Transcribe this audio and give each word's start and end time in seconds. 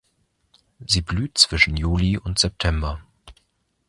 Sie 0.87 1.01
blüht 1.03 1.37
zwischen 1.37 1.77
Juli 1.77 2.17
und 2.17 2.39
September. 2.39 3.01